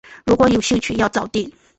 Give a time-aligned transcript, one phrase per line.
[0.25, 1.53] 如果有兴趣要早定